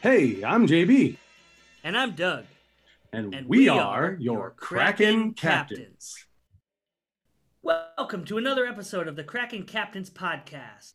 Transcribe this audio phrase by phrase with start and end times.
[0.00, 1.16] Hey, I'm JB,
[1.82, 2.44] And I'm Doug.
[3.12, 6.24] and, And we, we are your Kraken Kraken captains.
[7.62, 10.92] Welcome to another episode of the Kraken Captains Podcast.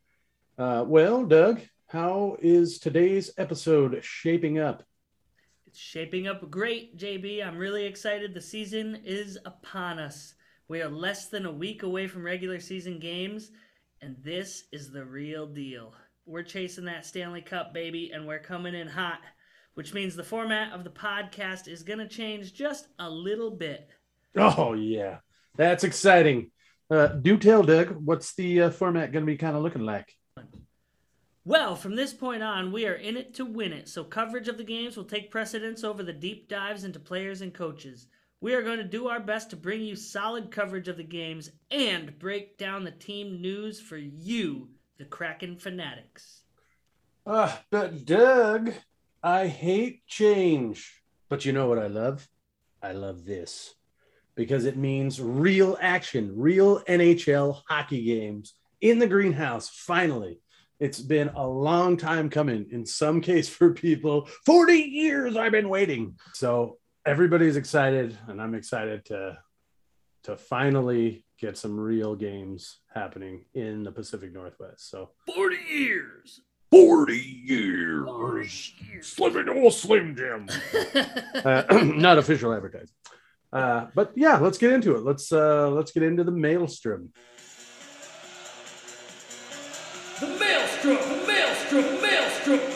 [0.58, 4.84] Uh, well, Doug, how is today's episode shaping up?
[5.68, 7.46] It's shaping up great, JB.
[7.46, 8.34] I'm really excited.
[8.34, 10.34] The season is upon us.
[10.70, 13.52] We are less than a week away from regular season games,
[14.02, 15.94] and this is the real deal.
[16.26, 19.20] We're chasing that Stanley Cup, baby, and we're coming in hot,
[19.74, 23.90] which means the format of the podcast is going to change just a little bit.
[24.36, 25.18] Oh yeah,
[25.58, 26.52] that's exciting.
[26.90, 30.16] Uh, do tell, Doug, what's the uh, format going to be kind of looking like?
[31.44, 34.58] Well, from this point on, we are in it to win it, so coverage of
[34.58, 38.08] the games will take precedence over the deep dives into players and coaches.
[38.40, 41.50] We are going to do our best to bring you solid coverage of the games
[41.70, 46.42] and break down the team news for you, the Kraken fanatics.
[47.26, 48.74] Uh, but Doug,
[49.22, 51.02] I hate change.
[51.30, 52.28] But you know what I love?
[52.82, 53.74] I love this
[54.36, 59.70] because it means real action, real NHL hockey games in the greenhouse.
[59.70, 60.40] Finally,
[60.80, 62.68] it's been a long time coming.
[62.72, 66.16] In some case, for people, 40 years I've been waiting.
[66.34, 69.38] So everybody's excited, and I'm excited to
[70.24, 74.90] to finally get some real games happening in the Pacific Northwest.
[74.90, 76.42] So 40 years!
[76.72, 78.74] 40 years.
[79.02, 80.50] Slim oh, Slim Jim.
[81.44, 82.96] Uh, not official advertising.
[83.52, 85.04] Uh, but yeah, let's get into it.
[85.04, 87.12] Let's uh, let's get into the maelstrom.
[90.20, 90.96] the Maelstrom!
[90.96, 91.28] The Maelstrom!
[91.28, 91.84] Maelstrom!
[91.84, 92.73] The Maelstrom!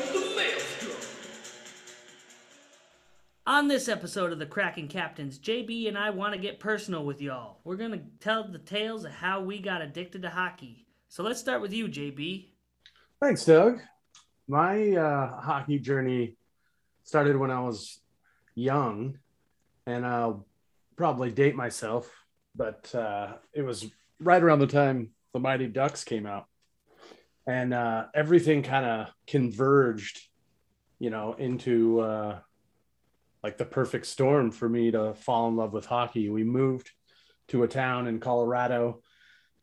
[3.48, 7.22] On this episode of the Kraken Captains, JB and I want to get personal with
[7.22, 7.62] y'all.
[7.64, 10.86] We're going to tell the tales of how we got addicted to hockey.
[11.08, 12.50] So let's start with you, JB.
[13.22, 13.80] Thanks, Doug.
[14.50, 16.36] My uh, hockey journey
[17.06, 18.02] started when I was
[18.54, 19.18] young,
[19.86, 20.46] and I'll
[20.98, 22.12] probably date myself,
[22.54, 23.86] but uh, it was
[24.20, 26.48] right around the time the Mighty Ducks came out,
[27.48, 30.20] and uh, everything kind of converged,
[31.00, 32.40] you know, into uh,
[33.48, 36.28] like the perfect storm for me to fall in love with hockey.
[36.30, 36.92] We moved
[37.48, 39.02] to a town in Colorado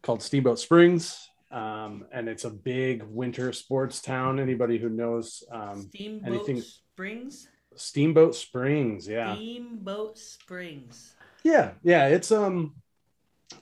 [0.02, 1.28] called Steamboat Springs.
[1.50, 4.40] Um, and it's a big winter sports town.
[4.40, 7.46] Anybody who knows um, Steamboat anything- Springs?
[7.76, 11.12] Steamboat Springs, yeah, Steamboat Springs.
[11.42, 12.06] yeah, yeah.
[12.06, 12.74] It's um,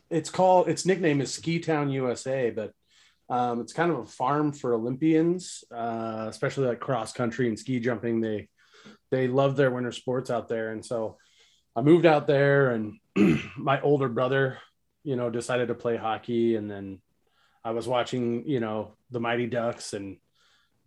[0.09, 2.73] it's called its nickname is Ski Town USA, but
[3.29, 7.81] um, it's kind of a farm for Olympians, uh, especially like cross country and ski
[7.81, 8.21] jumping.
[8.21, 8.49] They
[9.13, 11.19] they love their winter sports out there, and so
[11.77, 12.99] I moved out there, and
[13.57, 14.59] my older brother,
[15.05, 17.01] you know, decided to play hockey, and then
[17.63, 20.17] I was watching, you know, the Mighty Ducks and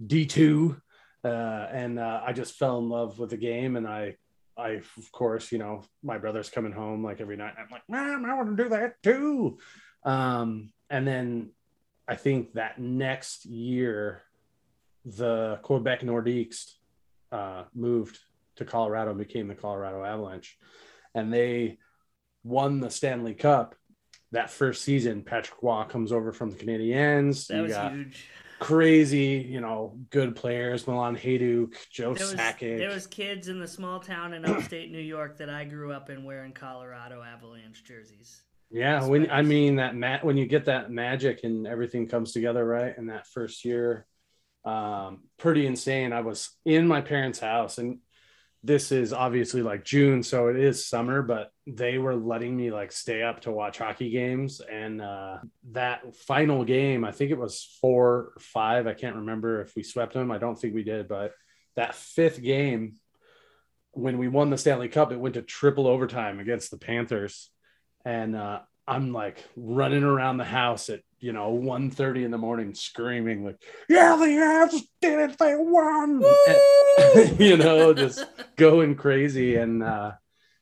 [0.06, 0.82] D two,
[1.24, 4.18] uh, and uh, I just fell in love with the game, and I
[4.58, 7.54] I, of course, you know, my brother's coming home like every night.
[7.60, 9.60] I'm like, Mom, I want to do that too.
[10.04, 11.52] Um, and then
[12.08, 14.24] I think that next year,
[15.04, 16.72] the Quebec Nordiques
[17.32, 18.20] uh, moved
[18.58, 20.58] to Colorado and became the Colorado Avalanche.
[21.14, 21.78] And they
[22.44, 23.76] won the Stanley Cup
[24.32, 25.24] that first season.
[25.24, 27.48] Patrick Roy comes over from the Canadiens.
[27.48, 28.28] That You was got huge.
[28.60, 30.88] crazy, you know, good players.
[30.88, 32.78] Milan Hejduk, Joe There was, Sakic.
[32.78, 36.10] there was kids in the small town in upstate New York that I grew up
[36.10, 38.42] in wearing Colorado Avalanche jerseys.
[38.72, 42.66] Yeah, when I mean that ma- when you get that magic and everything comes together
[42.66, 44.06] right in that first year,
[44.66, 46.14] um, pretty insane.
[46.14, 48.00] I was in my parents' house, and
[48.64, 52.92] this is obviously like June, so it is summer, but they were letting me like
[52.92, 54.60] stay up to watch hockey games.
[54.60, 55.38] And uh,
[55.72, 58.88] that final game, I think it was four or five.
[58.88, 60.32] I can't remember if we swept them.
[60.32, 61.34] I don't think we did, but
[61.76, 62.96] that fifth game,
[63.92, 67.52] when we won the Stanley Cup, it went to triple overtime against the Panthers
[68.06, 72.76] and uh, I'm like running around the house at you know 1.30 in the morning,
[72.76, 75.40] screaming like, "Yeah, the Avs did it!
[75.40, 78.24] They won!" And, you know, just
[78.56, 80.12] going crazy, and uh,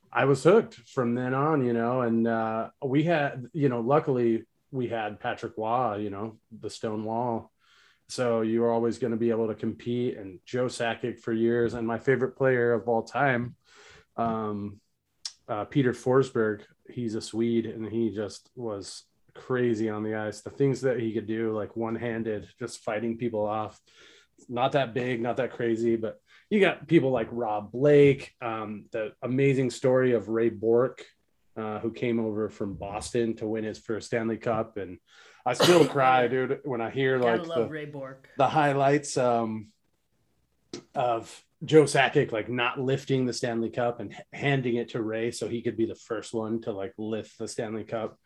[0.10, 1.65] I was hooked from then on.
[1.65, 6.38] You know, and uh, we had, you know, luckily we had Patrick Roy, you know,
[6.57, 7.51] the Stone Wall.
[8.07, 11.74] So you were always going to be able to compete, and Joe Sakic for years,
[11.74, 13.57] and my favorite player of all time,
[14.16, 14.80] um,
[15.45, 16.62] uh, Peter Forsberg.
[16.89, 19.04] He's a Swede, and he just was
[19.35, 20.41] crazy on the ice.
[20.41, 23.80] The things that he could do, like one handed, just fighting people off.
[24.50, 26.19] Not that big, not that crazy, but
[26.50, 31.03] you got people like Rob Blake, um, the amazing story of Ray Bourque,
[31.56, 34.77] uh, who came over from Boston to win his first Stanley Cup.
[34.77, 34.97] And
[35.45, 38.27] I still cry, dude, when I hear like love the, Ray Bourque.
[38.38, 39.18] the highlights.
[39.18, 39.68] Um,
[40.95, 45.47] of Joe Sakic like not lifting the Stanley Cup and handing it to Ray so
[45.47, 48.18] he could be the first one to like lift the Stanley Cup.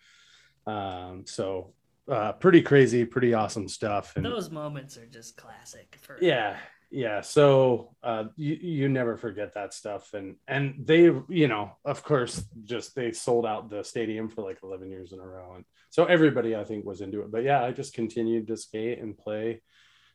[0.67, 1.73] Um, so
[2.11, 4.15] uh, pretty crazy, pretty awesome stuff.
[4.15, 5.97] And those moments are just classic.
[6.01, 6.57] For yeah,
[6.91, 7.21] yeah.
[7.21, 12.43] So uh, you you never forget that stuff, and and they you know of course
[12.63, 16.05] just they sold out the stadium for like eleven years in a row, and so
[16.05, 17.31] everybody I think was into it.
[17.31, 19.61] But yeah, I just continued to skate and play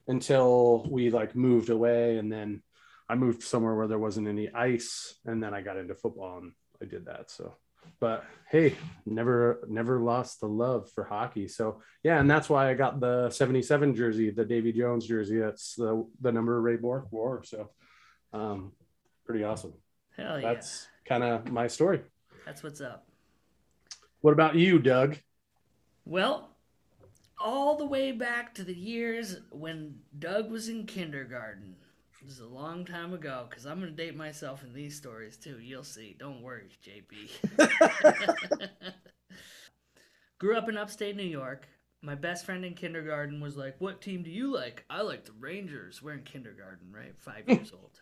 [0.07, 2.63] until we like moved away, and then
[3.09, 6.53] I moved somewhere where there wasn't any ice, and then I got into football and
[6.81, 7.31] I did that.
[7.31, 7.55] So
[8.01, 8.77] but hey,
[9.07, 11.49] never never lost the love for hockey.
[11.49, 15.39] So yeah, and that's why I got the 77 jersey, the Davy Jones jersey.
[15.39, 17.43] That's the the number Ray Bourque wore.
[17.45, 17.71] So
[18.33, 18.73] um
[19.25, 19.75] pretty awesome.
[20.17, 20.55] Hell yeah.
[20.55, 22.03] That's kind of my story.
[22.45, 23.07] That's what's up.
[24.21, 25.17] What about you, Doug?
[26.05, 26.51] Well,
[27.43, 31.77] all the way back to the years when Doug was in kindergarten.
[32.25, 35.37] This is a long time ago because I'm going to date myself in these stories
[35.37, 35.59] too.
[35.61, 36.15] You'll see.
[36.17, 37.31] Don't worry, JP.
[40.39, 41.67] Grew up in upstate New York.
[42.01, 44.85] My best friend in kindergarten was like, What team do you like?
[44.89, 46.01] I like the Rangers.
[46.01, 47.15] We're in kindergarten, right?
[47.19, 48.01] Five years old.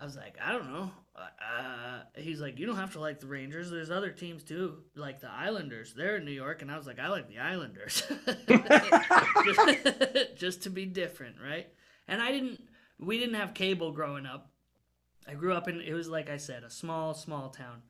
[0.00, 0.90] I was like, I don't know.
[1.14, 3.70] Uh, he's like, you don't have to like the Rangers.
[3.70, 5.94] There's other teams too, like the Islanders.
[5.94, 8.02] They're in New York, and I was like, I like the Islanders,
[9.44, 11.68] just, just to be different, right?
[12.08, 12.60] And I didn't
[12.98, 14.50] we didn't have cable growing up.
[15.26, 17.82] I grew up in it was like I said, a small, small town.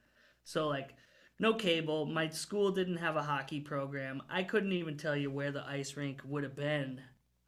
[0.44, 0.94] So like
[1.38, 2.06] no cable.
[2.06, 4.22] My school didn't have a hockey program.
[4.30, 7.00] I couldn't even tell you where the ice rink would have been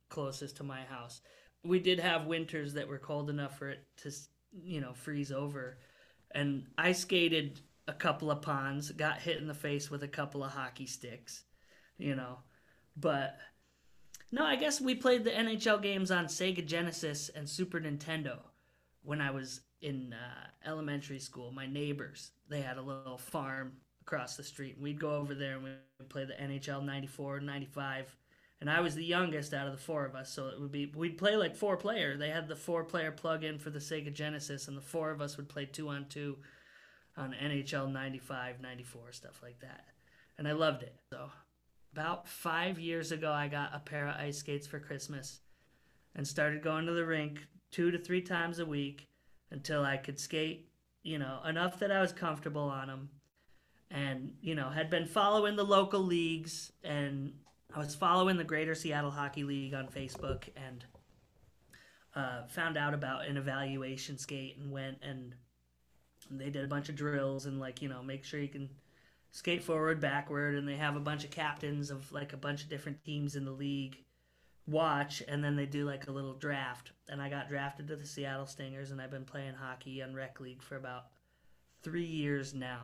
[0.08, 1.20] closest to my house.
[1.62, 4.12] We did have winters that were cold enough for it to,
[4.62, 5.78] you know, freeze over.
[6.32, 10.42] And I skated a couple of ponds, got hit in the face with a couple
[10.42, 11.44] of hockey sticks,
[11.98, 12.38] you know.
[12.96, 13.36] But
[14.32, 18.38] no, I guess we played the NHL games on Sega Genesis and Super Nintendo
[19.02, 21.52] when I was in uh, elementary school.
[21.52, 24.76] My neighbors, they had a little farm across the street.
[24.80, 28.16] We'd go over there and we'd play the NHL 94, 95.
[28.60, 30.86] And I was the youngest out of the four of us, so it would be
[30.86, 32.16] we'd play like four player.
[32.16, 35.20] They had the four player plug in for the Sega Genesis, and the four of
[35.20, 36.38] us would play two on two
[37.18, 39.84] on NHL 95, 94, stuff like that.
[40.38, 40.94] And I loved it.
[41.12, 41.28] So
[41.96, 45.40] about five years ago, I got a pair of ice skates for Christmas
[46.14, 49.08] and started going to the rink two to three times a week
[49.50, 50.68] until I could skate,
[51.02, 53.08] you know, enough that I was comfortable on them.
[53.90, 57.32] And, you know, had been following the local leagues and
[57.74, 60.84] I was following the Greater Seattle Hockey League on Facebook and
[62.14, 65.34] uh, found out about an evaluation skate and went and
[66.30, 68.68] they did a bunch of drills and, like, you know, make sure you can
[69.36, 72.70] skate forward, backward, and they have a bunch of captains of like a bunch of
[72.70, 73.98] different teams in the league
[74.66, 76.92] watch, and then they do like a little draft.
[77.10, 80.40] And I got drafted to the Seattle Stingers, and I've been playing hockey on rec
[80.40, 81.08] league for about
[81.82, 82.80] three years now.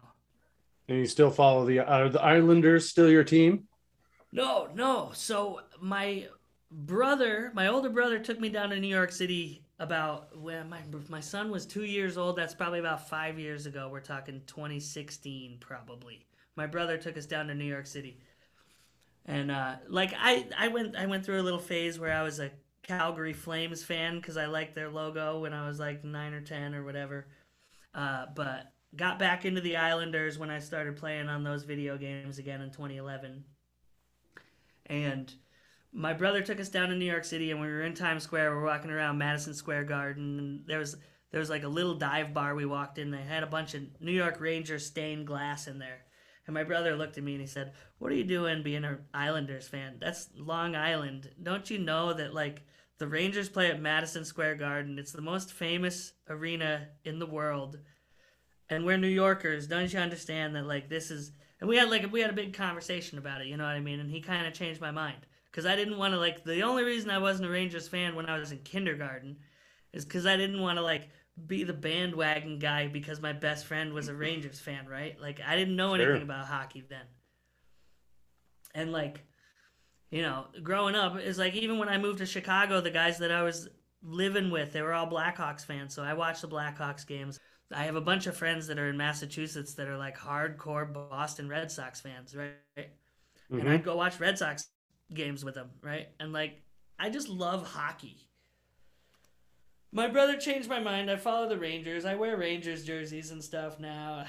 [0.89, 3.65] And you still follow the are the Islanders still your team?
[4.31, 5.11] No, no.
[5.15, 6.27] So my
[6.71, 11.21] brother, my older brother, took me down to New York City about when my my
[11.21, 12.37] son was two years old.
[12.37, 13.89] That's probably about five years ago.
[13.91, 18.19] We're talking 2016, probably my brother took us down to New York City,
[19.27, 22.39] and uh, like I I went I went through a little phase where I was
[22.41, 22.51] a
[22.83, 26.75] Calgary Flames fan because I liked their logo when I was like nine or ten
[26.75, 27.27] or whatever,
[27.95, 32.39] uh, but got back into the Islanders when I started playing on those video games
[32.39, 33.45] again in 2011,
[34.87, 35.33] and
[35.93, 38.55] my brother took us down to New York City and we were in Times Square.
[38.55, 40.97] We're walking around Madison Square Garden and there was
[41.31, 43.11] there was like a little dive bar we walked in.
[43.11, 46.05] They had a bunch of New York Rangers stained glass in there.
[46.47, 48.99] And my brother looked at me and he said, "What are you doing being an
[49.15, 49.99] Islanders fan?
[50.01, 51.31] That's Long Island.
[51.41, 52.63] Don't you know that like
[52.99, 54.99] the Rangers play at Madison Square Garden?
[54.99, 57.79] It's the most famous arena in the world.
[58.69, 59.67] And we're New Yorkers.
[59.67, 62.55] Don't you understand that like this is and we had like we had a big
[62.55, 64.01] conversation about it, you know what I mean?
[64.01, 66.83] And he kind of changed my mind cuz I didn't want to like the only
[66.83, 69.37] reason I wasn't a Rangers fan when I was in kindergarten
[69.93, 71.09] is cuz I didn't want to like
[71.47, 75.21] be the bandwagon guy because my best friend was a Rangers fan, right?
[75.21, 77.05] Like I didn't know anything about hockey then.
[78.75, 79.25] And like,
[80.11, 83.31] you know, growing up is like even when I moved to Chicago, the guys that
[83.31, 83.69] I was
[84.03, 87.39] living with, they were all Blackhawks fans, so I watched the Blackhawks games.
[87.75, 91.49] I have a bunch of friends that are in Massachusetts that are like hardcore Boston
[91.49, 92.57] Red Sox fans, right?
[92.77, 93.61] Mm-hmm.
[93.61, 94.69] And I'd go watch Red Sox
[95.13, 96.09] games with them, right?
[96.21, 96.63] And like
[96.99, 98.29] I just love hockey
[99.93, 101.11] my brother changed my mind.
[101.11, 102.05] I follow the Rangers.
[102.07, 104.25] I wear Rangers jerseys and stuff now.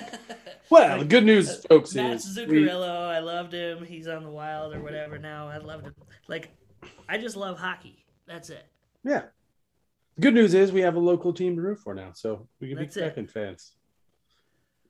[0.70, 3.08] well, the good news, folks, Mats Zuccarello.
[3.08, 3.16] We...
[3.16, 3.84] I loved him.
[3.84, 5.48] He's on the Wild or whatever now.
[5.48, 5.94] I loved him.
[6.28, 6.50] Like,
[7.08, 8.04] I just love hockey.
[8.26, 8.64] That's it.
[9.04, 9.24] Yeah.
[10.20, 12.78] Good news is we have a local team to root for now, so we can
[12.78, 13.72] That's be second fans.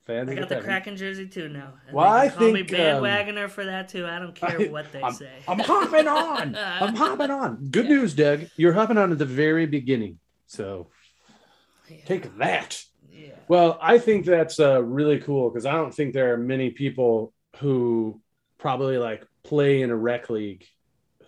[0.05, 0.65] Fans I got the Kraken.
[0.69, 1.73] Kraken jersey too now.
[1.87, 4.05] And Well, I call think, me um, bandwagoner for that too.
[4.05, 5.31] I don't care I- what they I'm, say.
[5.47, 6.55] I'm hopping on.
[6.57, 7.67] I'm hopping on.
[7.71, 7.91] Good Yeah.
[7.95, 8.41] news, Doug.
[8.57, 10.19] You're hopping on at the very beginning.
[10.45, 10.89] So
[11.89, 11.97] Yeah.
[12.05, 12.83] take that.
[13.09, 13.29] Yeah.
[13.47, 17.33] Well, I think that's uh, really cool because I don't think there are many people
[17.59, 18.19] who
[18.57, 20.65] probably like play in a rec league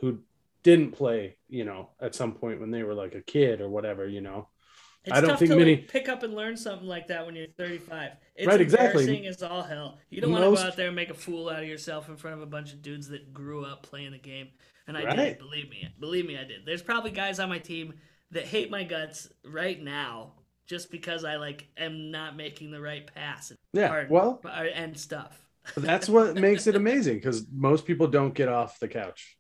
[0.02, 0.20] who
[0.64, 4.06] didn't play, you know, at some point when they were like a kid or whatever,
[4.08, 4.50] you know.
[5.06, 7.26] It's I don't tough think to many- like, pick up and learn something like that
[7.26, 8.12] when you're 35.
[8.36, 9.04] It's Right, exactly.
[9.04, 10.00] embarrassing as all hell.
[10.10, 12.18] You don't want to go out there and make a fool out of yourself in
[12.18, 14.50] front of a bunch of dudes that grew up playing the game.
[14.88, 15.16] And I Right.
[15.16, 15.88] did, believe me.
[16.00, 16.66] Believe me, I did.
[16.66, 17.94] There's probably guys on my team
[18.32, 20.34] that hate my guts right now
[20.68, 24.06] just because I like am not making the right pass Yeah.
[24.10, 24.42] Well,
[24.74, 25.40] and stuff.
[25.78, 29.38] that's what makes it amazing because most people don't get off the couch.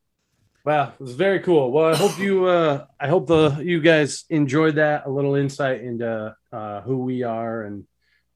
[0.65, 1.71] Wow, it was very cool.
[1.71, 5.81] Well, I hope you uh I hope the you guys enjoyed that a little insight
[5.81, 7.85] into uh who we are and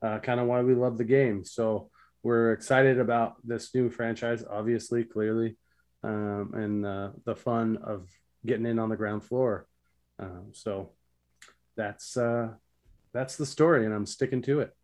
[0.04, 1.44] uh kind of why we love the game.
[1.44, 1.90] So
[2.22, 5.58] we're excited about this new franchise, obviously, clearly,
[6.04, 8.08] um, and uh, the fun of
[8.46, 9.66] getting in on the ground floor.
[10.20, 10.92] Um, so
[11.76, 12.50] that's uh
[13.12, 14.76] that's the story, and I'm sticking to it.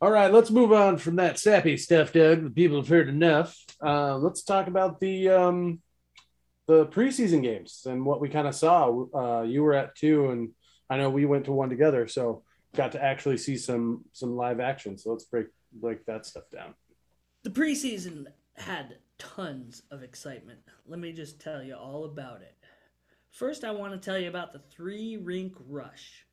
[0.00, 2.44] All right, let's move on from that sappy stuff, Doug.
[2.44, 3.54] The people have heard enough.
[3.84, 5.80] Uh, let's talk about the um,
[6.66, 9.04] the preseason games and what we kind of saw.
[9.14, 10.50] Uh, you were at two, and
[10.90, 12.42] I know we went to one together, so
[12.74, 14.98] got to actually see some some live action.
[14.98, 16.74] So let's break break that stuff down.
[17.44, 20.60] The preseason had tons of excitement.
[20.86, 22.54] Let me just tell you all about it.
[23.30, 26.25] First, I want to tell you about the three rink rush.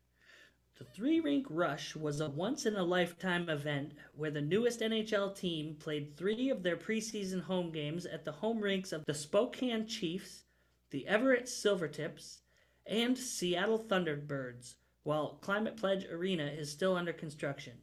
[0.76, 5.36] The three rink rush was a once in a lifetime event where the newest NHL
[5.36, 9.86] team played three of their preseason home games at the home rinks of the Spokane
[9.86, 10.42] Chiefs,
[10.90, 12.40] the Everett Silvertips,
[12.86, 17.80] and Seattle Thunderbirds, while Climate Pledge Arena is still under construction.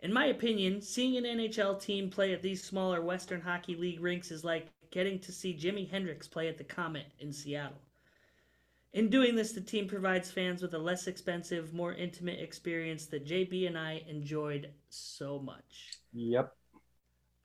[0.00, 4.30] In my opinion, seeing an NHL team play at these smaller Western Hockey League rinks
[4.30, 7.80] is like getting to see Jimi Hendrix play at the Comet in Seattle.
[8.96, 13.26] In doing this, the team provides fans with a less expensive, more intimate experience that
[13.26, 15.98] JB and I enjoyed so much.
[16.14, 16.50] Yep.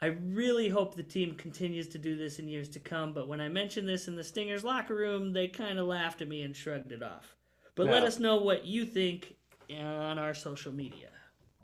[0.02, 3.42] I really hope the team continues to do this in years to come, but when
[3.42, 6.56] I mentioned this in the Stingers locker room, they kind of laughed at me and
[6.56, 7.36] shrugged it off.
[7.76, 9.36] But let us know what you think
[9.70, 11.10] on our social media.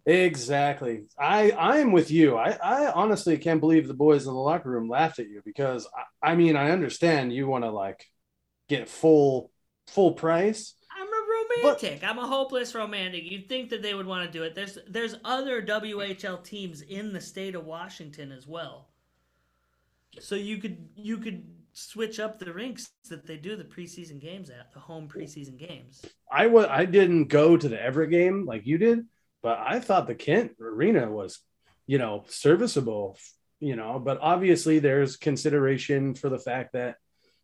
[0.06, 1.06] Exactly.
[1.17, 2.36] I I'm with you.
[2.36, 5.88] I I honestly can't believe the boys in the locker room laughed at you because
[6.22, 8.06] I, I mean I understand you want to like
[8.67, 9.51] get full
[9.88, 10.74] full price.
[10.96, 12.03] I'm a romantic.
[12.03, 13.29] I'm a hopeless romantic.
[13.29, 14.56] You'd think that they would want to do it.
[14.56, 18.89] There's there's other WHL teams in the state of Washington as well.
[20.20, 24.50] So you could you could switch up the rinks that they do the preseason games
[24.50, 26.03] at, the home preseason games.
[26.32, 29.06] I was I didn't go to the Everett game like you did,
[29.44, 31.39] but I thought the Kent Arena was,
[31.86, 33.17] you know, serviceable,
[33.60, 36.96] you know, but obviously there's consideration for the fact that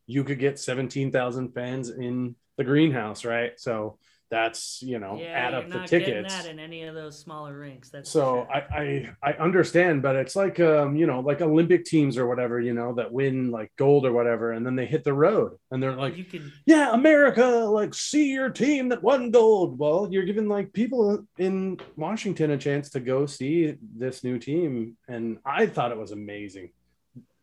[0.06, 3.54] you could get 17,000 fans in the greenhouse, right?
[3.58, 3.98] So
[4.34, 6.34] that's, you know, yeah, add up the tickets.
[6.34, 7.90] that in any of those smaller rinks.
[7.90, 8.52] That's so sure.
[8.52, 12.60] I, I I understand, but it's like um, you know, like Olympic teams or whatever,
[12.60, 15.84] you know, that win like gold or whatever, and then they hit the road and
[15.84, 19.78] they're like, you could yeah, America, like see your team that won gold.
[19.78, 24.98] Well, you're giving like people in Washington a chance to go see this new team.
[25.08, 26.72] And I thought it was amazing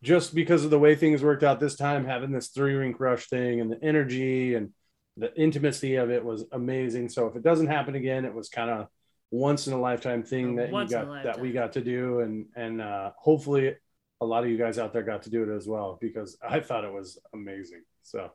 [0.02, 3.28] just because of the way things worked out this time, having this three rink rush
[3.28, 4.70] thing and the energy and
[5.16, 7.08] the intimacy of it was amazing.
[7.08, 8.88] So if it doesn't happen again, it was kind of
[9.30, 12.20] once in a lifetime thing that you Once got that we got to do.
[12.20, 13.74] And, and, uh, hopefully
[14.20, 16.60] a lot of you guys out there got to do it as well, because I
[16.60, 17.82] thought it was amazing.
[18.02, 18.30] So.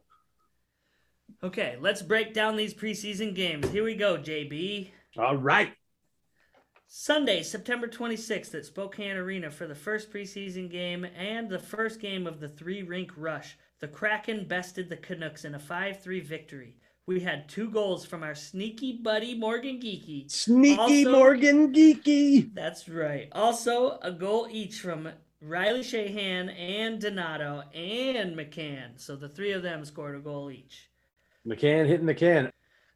[1.44, 3.70] Okay, let's break down these preseason games.
[3.70, 4.90] Here we go, JB.
[5.18, 5.74] All right.
[6.88, 12.28] Sunday, September 26th at Spokane Arena for the first preseason game and the first game
[12.28, 13.58] of the three rink rush.
[13.80, 16.78] The Kraken bested the Canucks in a 5 3 victory.
[17.08, 20.32] We had two goals from our sneaky buddy Morgan Geekie.
[20.32, 22.54] Sneaky Also- Morgan Geekie.
[22.54, 23.28] That's right.
[23.32, 25.10] Also, a goal each from
[25.42, 29.00] Riley Sheahan and Donato and McCann.
[29.00, 30.90] So the three of them scored a goal each.
[31.46, 32.52] McCann hitting the can.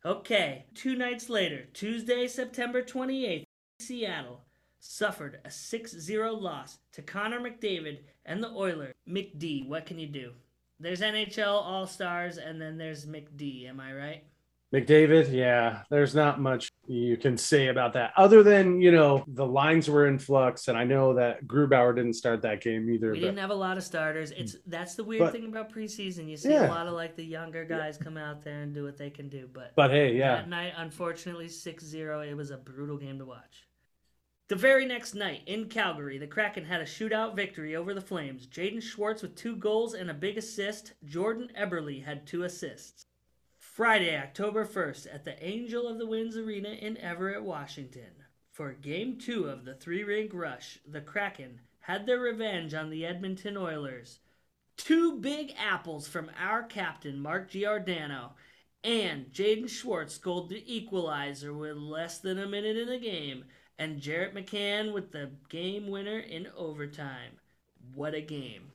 [0.06, 3.46] Okay, two nights later, Tuesday, September 28th,
[3.90, 4.42] Seattle
[4.80, 8.94] suffered a 6 0 loss to Connor McDavid and the Oilers.
[9.10, 10.34] McD, what can you do?
[10.80, 14.24] There's NHL All Stars and then there's McD, am I right?
[14.72, 19.46] McDavid, yeah, there's not much you can say about that other than, you know, the
[19.46, 20.68] lines were in flux.
[20.68, 23.12] And I know that Grubauer didn't start that game either.
[23.12, 24.30] We but, didn't have a lot of starters.
[24.32, 26.30] It's that's the weird But- thing about preseason.
[26.30, 26.68] You see Yeah.
[26.68, 29.28] a lot of like the younger guys come out there and do what they can
[29.28, 29.50] do.
[29.52, 30.36] But but hey, yeah.
[30.36, 33.66] that night, unfortunately, 6-0, it was a brutal game to watch.
[34.50, 38.48] The very next night in Calgary, the Kraken had a shootout victory over the Flames.
[38.48, 40.94] Jaden Schwartz with two goals and a big assist.
[41.06, 43.06] Jordan Eberle had two assists.
[43.60, 48.24] Friday, October 1st, at the Angel of the Winds Arena in Everett, Washington.
[48.52, 53.06] For Game 2 of the three rink rush, the Kraken had their revenge on the
[53.06, 54.18] Edmonton Oilers.
[54.78, 58.32] Two big apples from our captain, Mark Giordano,
[58.84, 63.46] and Jaden Schwartz scored the equalizer with less than a minute in the game,
[63.80, 67.32] and Jared McCann with the game winner in overtime.
[67.96, 68.72] What a game.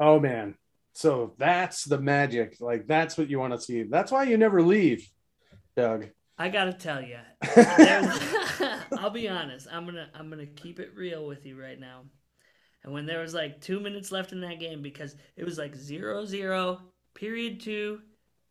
[0.00, 0.56] Oh man.
[0.94, 2.56] So that's the magic.
[2.58, 3.84] Like that's what you want to see.
[3.84, 5.08] That's why you never leave,
[5.76, 6.06] Doug.
[6.38, 7.18] I gotta tell you,
[8.98, 9.68] I'll be honest.
[9.70, 12.02] I'm gonna I'm gonna keep it real with you right now.
[12.84, 15.74] And when there was like two minutes left in that game, because it was like
[15.76, 16.80] zero zero,
[17.14, 18.00] period two,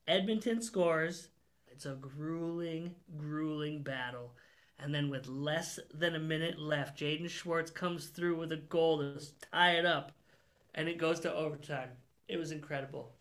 [0.08, 1.30] Edmonton scores.
[1.70, 4.34] It's a grueling, grueling battle.
[4.80, 9.00] And then with less than a minute left, Jaden Schwartz comes through with a goal
[9.00, 9.20] to
[9.52, 10.12] tie it up,
[10.76, 11.90] and it goes to overtime.
[12.28, 13.14] It was incredible.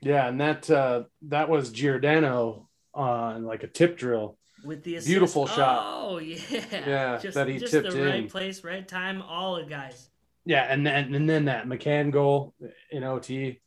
[0.00, 4.36] Yeah, and that uh that was Giordano on like a tip drill.
[4.64, 5.08] with the assist.
[5.08, 5.86] Beautiful shot.
[5.86, 6.38] Oh yeah,
[6.86, 9.22] Yeah, just, that he just tipped the right place, right time.
[9.22, 10.10] All the guys.
[10.44, 12.54] Yeah, and then and then that McCann goal
[12.90, 13.60] in OT.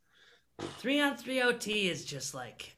[0.78, 2.78] Three on three OT is just like,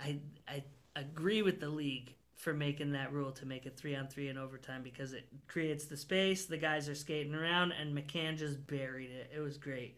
[0.00, 0.64] I I
[0.96, 4.36] agree with the league for making that rule to make it three on three in
[4.36, 6.46] overtime because it creates the space.
[6.46, 9.30] The guys are skating around, and McCann just buried it.
[9.34, 9.96] It was great.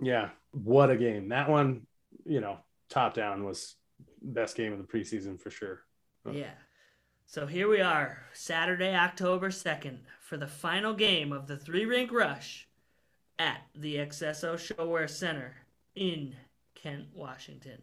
[0.00, 1.28] Yeah, what a game.
[1.30, 1.82] That one,
[2.24, 2.58] you know,
[2.88, 3.74] top down was
[4.22, 5.80] best game of the preseason for sure.
[6.30, 6.54] Yeah.
[7.26, 12.12] So here we are, Saturday, October 2nd, for the final game of the three rink
[12.12, 12.68] rush
[13.40, 15.56] at the accesso ShoWare Center
[15.96, 16.36] in
[16.76, 17.82] Kent, Washington.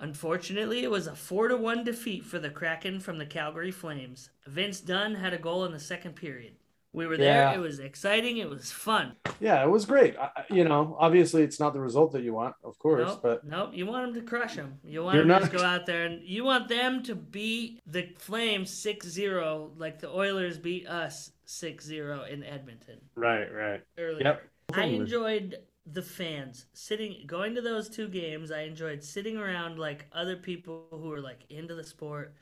[0.00, 4.30] Unfortunately, it was a 4 to 1 defeat for the Kraken from the Calgary Flames.
[4.46, 6.54] Vince Dunn had a goal in the second period.
[6.92, 7.50] We were there.
[7.50, 7.54] Yeah.
[7.54, 8.38] It was exciting.
[8.38, 9.12] It was fun.
[9.40, 10.16] Yeah, it was great.
[10.16, 13.20] I, I- you know, obviously it's not the result that you want, of course, Nope,
[13.22, 13.70] but nope.
[13.74, 14.78] You want them to crush them.
[14.82, 18.08] You want You're them to go out there and you want them to beat the
[18.18, 23.82] Flames 6-0 like the Oilers beat us 6-0 in Edmonton right, right.
[23.98, 24.22] earlier.
[24.24, 24.42] Yep.
[24.74, 25.58] I enjoyed
[25.92, 28.50] the fans sitting going to those two games.
[28.50, 32.34] I enjoyed sitting around like other people who were like into the sport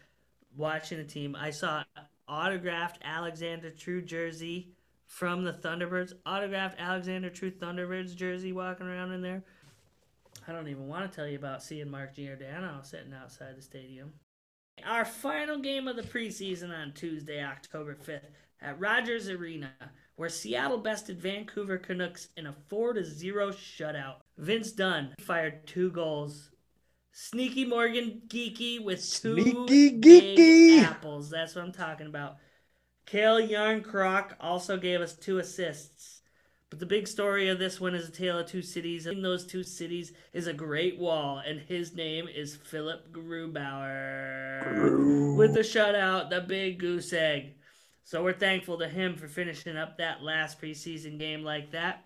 [0.56, 1.36] watching the team.
[1.36, 1.84] I saw
[2.28, 4.72] autographed Alexander True jersey
[5.06, 6.12] from the Thunderbirds.
[6.24, 9.44] Autographed Alexander True Thunderbirds jersey walking around in there.
[10.48, 14.12] I don't even want to tell you about seeing Mark Giordano sitting outside the stadium.
[14.84, 18.30] Our final game of the preseason on Tuesday, October 5th
[18.60, 19.72] at Rogers Arena,
[20.16, 24.16] where Seattle bested Vancouver Canucks in a 4 to 0 shutout.
[24.38, 26.50] Vince Dunn fired two goals.
[27.12, 30.82] Sneaky Morgan Geekie with two Sneaky geeky.
[30.82, 31.30] apples.
[31.30, 32.36] That's what I'm talking about.
[33.06, 36.20] Calle Järnkrok also gave us two assists.
[36.68, 39.06] But the big story of this one is a tale of two cities.
[39.06, 45.36] In those two cities is a great wall, and his name is Philip Grubauer.
[45.36, 47.55] With the shutout, the big goose egg.
[48.06, 52.04] So we're thankful to him for finishing up that last preseason game like that.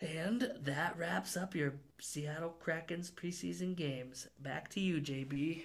[0.00, 4.28] And that wraps up your Seattle Kraken's preseason games.
[4.38, 5.64] Back to you, JB.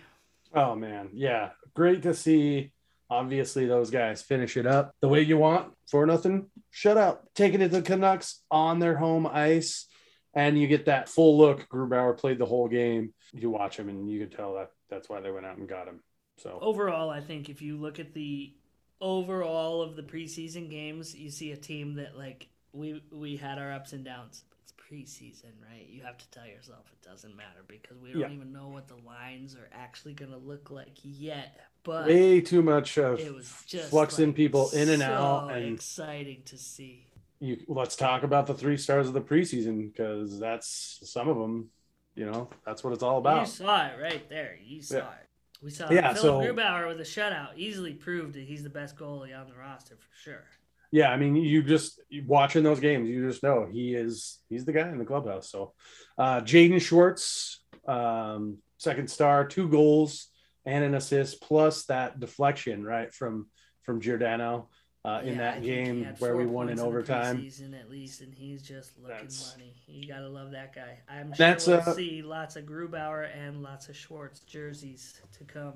[0.56, 2.72] Oh man, yeah, great to see.
[3.12, 6.48] Obviously, those guys finish it up the way you want for nothing.
[6.72, 9.86] Shut up, taking it to the Canucks on their home ice,
[10.34, 11.70] and you get that full look.
[11.70, 13.14] Grubauer played the whole game.
[13.34, 15.88] You watch him, and you could tell that that's why they went out and got
[15.88, 16.00] him.
[16.38, 18.52] So Overall, I think if you look at the
[19.02, 23.72] overall of the preseason games, you see a team that like we we had our
[23.72, 24.44] ups and downs.
[24.64, 25.88] It's preseason, right?
[25.88, 28.32] You have to tell yourself it doesn't matter because we don't Yeah.
[28.32, 31.60] even know what the lines are actually going to look like yet.
[31.84, 35.52] But way too much of it was just fluxing like, people in and so out,
[35.52, 37.06] and exciting to see.
[37.40, 41.70] you let's talk about the three stars of the preseason because that's some of them.
[42.16, 43.42] You know, that's what it's all about.
[43.42, 44.58] You saw it right there.
[44.64, 45.12] You saw Yeah.
[45.12, 45.25] it.
[45.66, 48.96] We saw Yeah, Philip so- Grubauer with a shutout easily proved that he's the best
[48.96, 50.44] goalie on the roster for sure.
[50.92, 54.72] Yeah, I mean, you just watching those games, you just know he is he's the
[54.72, 55.50] guy in the clubhouse.
[55.50, 55.74] So,
[56.20, 60.30] uh, Jaden Schwartz, um, second star, two goals
[60.68, 63.50] and an assist, plus that deflection right from
[63.82, 64.70] from Giordano.
[65.06, 66.82] Uh, in Yeah, I that think he game had where four we won in points
[66.82, 67.38] the overtime.
[67.38, 69.74] preseason at least, and he's just looking That's- money.
[69.88, 70.98] You gotta love that guy.
[71.08, 75.44] I'm sure That's, we'll uh, see lots of Grubauer and lots of Schwartz jerseys to
[75.44, 75.74] come.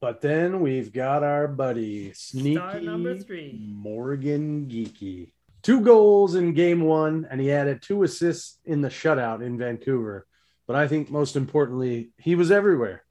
[0.00, 3.58] But then we've got our buddy Sneaky Star number three.
[3.60, 5.32] Morgan Geekie.
[5.62, 10.26] Two goals in game one, and he added two assists in the shutout in Vancouver.
[10.66, 13.04] But I think most importantly, he was everywhere.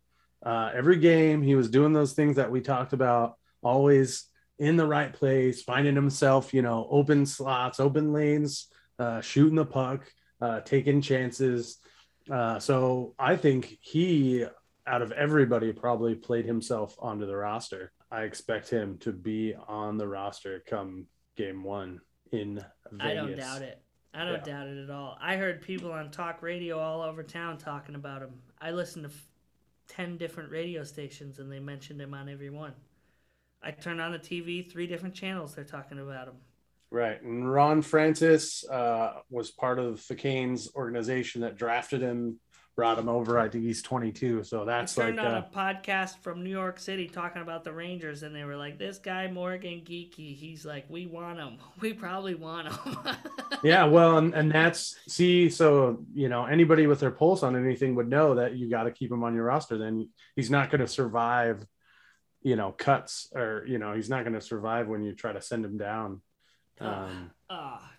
[0.43, 4.25] Uh, every game, he was doing those things that we talked about, always
[4.59, 8.67] in the right place, finding himself, you know, open slots, open lanes,
[8.99, 10.01] uh, shooting the puck,
[10.41, 11.77] uh, taking chances.
[12.29, 14.45] Uh, so I think he,
[14.85, 17.91] out of everybody, probably played himself onto the roster.
[18.11, 21.05] I expect him to be on the roster come
[21.37, 22.55] game one in
[22.91, 22.99] Vegas.
[22.99, 23.81] I don't doubt it.
[24.13, 24.53] I don't Yeah.
[24.53, 25.17] doubt it at all.
[25.21, 28.33] I heard people on talk radio all over town talking about him.
[28.59, 29.27] I listened to f-
[29.87, 32.73] 10 different radio stations and they mentioned him on every one.
[33.61, 36.35] I turned on the TV, three different channels, they're talking about him.
[36.91, 37.21] Right.
[37.21, 42.39] And Ron Francis uh, was part of the Canes organization that drafted him,
[42.75, 43.37] brought him over.
[43.37, 44.43] I think he's 22.
[44.43, 47.63] So that's I like, turned on uh, a podcast from New York City talking about
[47.63, 51.57] the Rangers, and they were like, "This guy Morgan Geekie, he's like, we want him.
[51.81, 52.97] We probably want him."
[53.63, 57.95] yeah, well, and, and that's, see, so, you know, anybody with their pulse on anything
[57.95, 59.77] would know that you got to keep him on your roster.
[59.77, 61.65] Then he's not going to survive,
[62.41, 65.41] you know, cuts or, you know, he's not going to survive when you try to
[65.41, 66.21] send him down.
[66.79, 67.31] Um,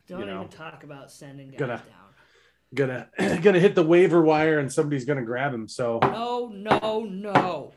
[0.09, 3.09] don't you know, even talk about sending guys gonna- down.
[3.19, 5.69] gonna gonna hit the waiver wire and somebody's gonna grab him.
[5.69, 7.73] So No, no, no.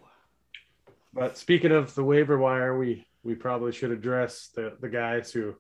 [1.14, 5.56] But speaking of the waiver wire, we we probably should address the the guys who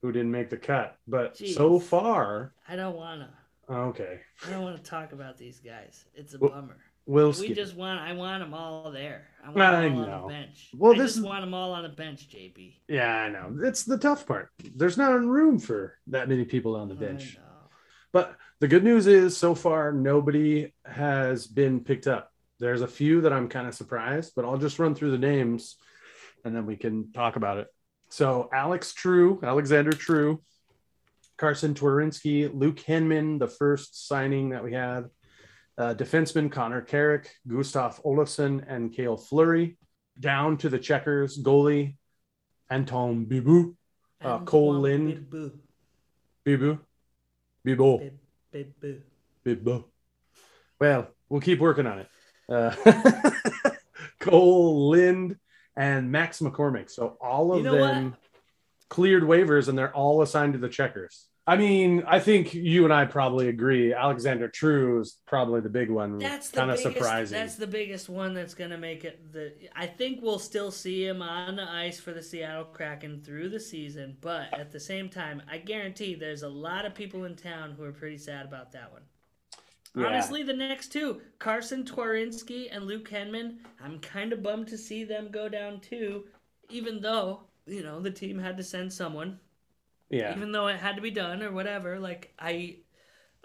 [0.00, 0.96] who didn't make the cut.
[1.06, 1.54] But Jeez.
[1.54, 3.28] so far, I don't wanna.
[3.68, 6.06] okay, I don't want to talk about these guys.
[6.14, 6.78] It's a Well, bummer.
[7.10, 7.98] We'll We just want.
[7.98, 9.26] I want them all there.
[9.44, 10.70] I want I them all on the bench.
[10.78, 12.74] Well, I this just is- want them all on the bench, JB.
[12.86, 13.58] yeah, I know.
[13.64, 14.50] It's the tough part.
[14.76, 17.36] There's not room for that many people on the bench.
[18.12, 22.32] But the good news is, so far, nobody has been picked up.
[22.60, 25.76] There's a few that I'm kind of surprised, but I'll just run through the names
[26.44, 27.66] and then we can talk about it.
[28.08, 30.42] So, Alex True, Alexander True,
[31.38, 35.08] Carsen Twarynski, Luke Henman, the first signing that we had,
[35.80, 39.78] uh, defenseman Connor Carrick, Gustav Olofsson, and Kale Fleury.
[40.18, 41.96] Down to the checkers, goalie
[42.70, 43.74] Antoine Bibeau,
[44.22, 45.26] Uh, Kole Lind.
[45.30, 45.52] Bibu.
[46.46, 46.78] Bibu,
[47.64, 48.10] Bibo.
[48.52, 49.02] Bib-
[49.44, 49.84] Bibu.
[50.78, 52.08] Well, we'll keep working on it.
[52.48, 52.74] Uh,
[54.20, 55.36] Kole Lind
[55.76, 56.90] and Max McCormick.
[56.90, 58.18] So all of You know them what?
[58.90, 61.26] cleared waivers and they're all assigned to the checkers.
[61.50, 63.92] I mean, I think you and I probably agree.
[63.92, 66.16] Alexander True is probably the big one.
[66.18, 67.36] That's the kind of surprising.
[67.36, 69.32] That's the biggest one that's gonna make it.
[69.32, 73.48] The I think we'll still see him on the ice for the Seattle Kraken through
[73.48, 77.34] the season, but at the same time, I guarantee there's a lot of people in
[77.34, 79.02] town who are pretty sad about that one.
[79.96, 80.06] Yeah.
[80.06, 85.02] Honestly, the next two, Carsen Twarynski and Luke Henman, I'm kind of bummed to see
[85.02, 86.26] them go down too,
[86.68, 89.40] even though you know the team had to send someone
[90.10, 90.34] yeah.
[90.36, 92.76] even though it had to be done or whatever like i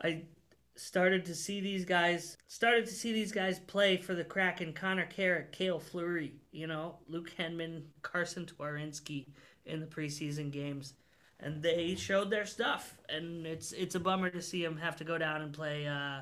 [0.04, 0.24] i
[0.76, 5.06] started to see these guys started to see these guys play for the kraken connor
[5.06, 9.28] carrick kale fleury you know luke henman carsen twarynski
[9.66, 10.94] in the preseason games.
[11.40, 12.98] And they showed their stuff.
[13.10, 16.22] And it's it's a bummer to see them have to go down and play uh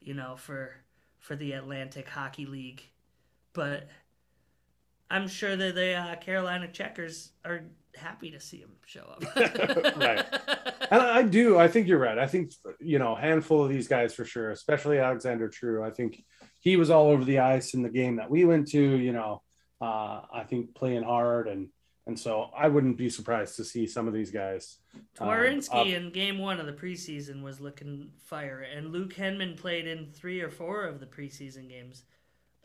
[0.00, 0.72] you know for
[1.18, 2.82] for the atlantic hockey league.
[3.52, 3.88] But
[5.10, 7.62] i'm sure that the uh, carolina checkers are
[7.96, 9.24] happy to see him show up
[9.96, 10.24] Right.
[10.88, 11.58] And I do.
[11.58, 12.16] I think you're right.
[12.16, 15.82] I think you know, a handful of these guys for sure, especially Alexander True.
[15.82, 16.22] I think
[16.60, 18.80] he was all over the ice in the game that we went to.
[18.80, 19.42] You know,
[19.80, 21.70] uh, I think playing hard and
[22.06, 24.76] and so I wouldn't be surprised to see some of these guys.
[25.18, 25.86] um, Twarynski up.
[25.88, 30.40] in game one of the preseason was looking fire, and Luke Henman played in three
[30.40, 32.04] or four of the preseason games.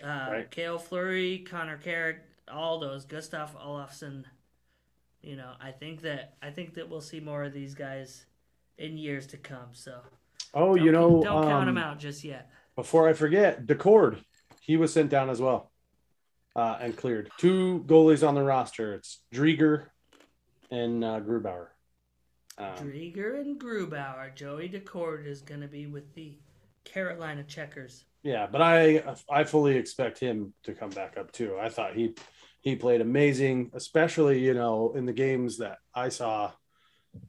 [0.04, 0.52] Uh, Right.
[0.52, 2.20] Kale Fleury, Connor Carrick,
[2.52, 4.24] all those, Gustav Olofsson.
[5.22, 8.26] You know, I think that I think that we'll see more of these guys
[8.78, 9.70] in years to come.
[9.74, 10.02] So
[10.54, 12.50] Oh, you know, don't count um, them out just yet.
[12.76, 14.18] before I forget, Daccord,
[14.60, 15.72] he was sent down as well
[16.56, 17.32] uh, and cleared.
[17.38, 18.94] Two goalies on the roster.
[18.94, 19.86] It's Driedger
[20.70, 21.68] and uh, Grubauer.
[22.58, 24.36] Um, Driedger and Grubauer.
[24.36, 26.38] Joey Daccord is going to be with the
[26.84, 28.06] Carolina Checkers.
[28.24, 31.58] Yeah, but I I fully expect him to come back up too.
[31.60, 32.16] I thought he
[32.62, 36.52] he played amazing, especially you know in the games that I saw.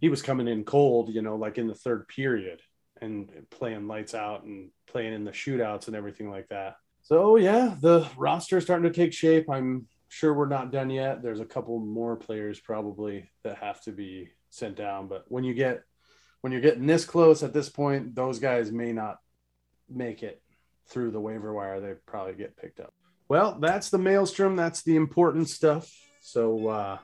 [0.00, 2.60] He was coming in cold, you know, like in the third period
[3.00, 6.76] and playing lights out and playing in the shootouts and everything like that.
[7.02, 9.50] So yeah, the roster is starting to take shape.
[9.50, 11.20] I'm sure we're not done yet.
[11.20, 15.54] There's a couple more players probably that have to be sent down, but when you
[15.54, 15.82] get
[16.42, 19.16] when you're getting this close at this point, those guys may not
[19.96, 20.42] make it
[20.88, 21.81] through the waiver wire.
[21.81, 22.92] They probably get picked up.
[23.28, 24.57] Well, that's the maelstrom.
[24.57, 25.90] That's the important stuff.
[26.20, 26.98] So, uh,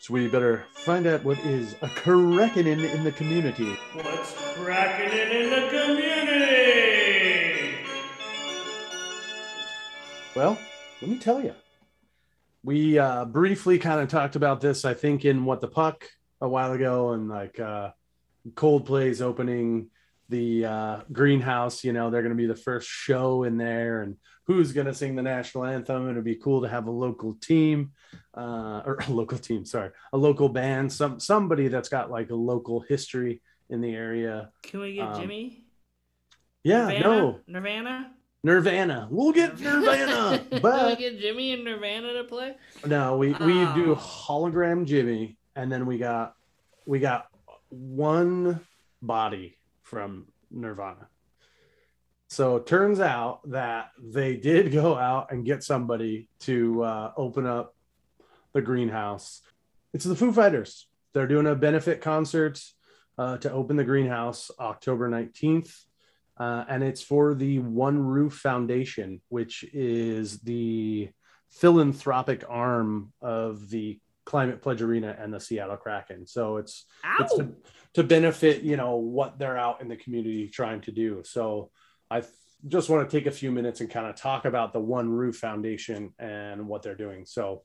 [0.00, 3.76] so we better find out what is a cracking in, in the community.
[3.92, 6.20] What's cracking in the community?
[10.34, 10.58] Well,
[11.02, 11.54] let me tell you.
[12.62, 16.08] We uh, briefly kind of talked about this, I think, in What the Puck
[16.40, 17.90] a while ago, and like uh,
[18.54, 19.90] Coldplay's opening
[20.30, 21.84] the uh, greenhouse.
[21.84, 24.16] You know, they're going to be the first show in there, and
[24.46, 26.08] who's going to sing the national anthem?
[26.08, 27.92] It'd be cool to have a local team,
[28.36, 32.34] uh, or a local team, sorry, a local band, some somebody that's got like a
[32.34, 34.50] local history in the area.
[34.62, 35.64] Can we get um, Jimmy?
[36.64, 37.02] Yeah, Nirvana?
[37.02, 38.10] no, Nirvana.
[38.42, 39.08] Nirvana.
[39.10, 42.54] We'll get Nirvana, but we get Jimmy and Nirvana to play.
[42.86, 43.74] No, we we Oh.
[43.74, 46.34] do hologram Jimmy, and then we got
[46.86, 47.26] we got
[47.68, 48.60] one
[49.02, 49.56] body
[49.90, 51.08] from Nirvana.
[52.28, 57.44] So it turns out that they did go out and get somebody to uh, open
[57.44, 57.74] up
[58.52, 59.42] the greenhouse.
[59.92, 60.86] It's the Foo Fighters.
[61.12, 62.62] They're doing a benefit concert
[63.18, 65.74] uh, to open the greenhouse October 19th.
[66.38, 71.10] Uh, and it's for the One Roof Foundation, which is the
[71.50, 73.98] philanthropic arm of the
[74.30, 76.24] Climate Pledge Arena and the Seattle Kraken.
[76.24, 76.86] So it's
[77.18, 77.48] it's to,
[77.94, 81.22] to benefit you know what they're out in the community trying to do.
[81.24, 81.72] So
[82.12, 82.22] i
[82.68, 85.36] just want to take a few minutes and kind of talk about the one roof
[85.36, 87.24] foundation and what they're doing.
[87.26, 87.64] So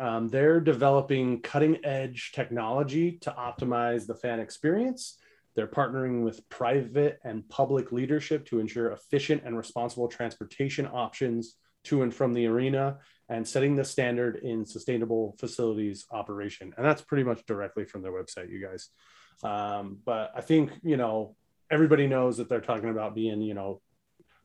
[0.00, 5.18] um, they're developing cutting edge technology to optimize the fan experience.
[5.54, 12.02] They're partnering with private and public leadership to ensure efficient and responsible transportation options to
[12.02, 12.98] and from the arena
[13.32, 18.12] and setting the standard in sustainable facilities operation and that's pretty much directly from their
[18.12, 18.90] website you guys
[19.42, 21.36] um, but I think you know
[21.70, 23.80] everybody knows that they're talking about being you know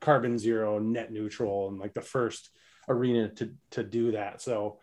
[0.02, 2.50] carbon zero, net neutral, and like the first
[2.88, 4.42] arena to to do that.
[4.42, 4.80] So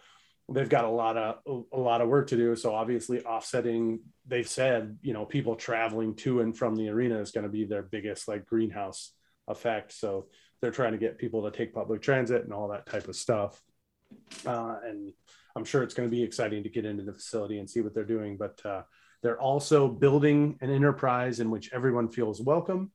[0.49, 2.55] they've got a lot of a lot of work to do.
[2.55, 7.33] So obviously offsetting, they've said you know people traveling to and from the arena is
[7.33, 9.13] going to be their biggest like greenhouse
[9.49, 9.93] effect.
[9.93, 10.29] So
[10.61, 13.61] they're trying to get people to take public transit and all that type of stuff.
[14.47, 15.13] Uh, and
[15.57, 17.95] I'm sure it's going to be exciting to get into the facility and see what
[17.95, 18.37] they're doing.
[18.37, 18.83] But uh,
[19.23, 22.93] they're also building an enterprise in which everyone feels welcome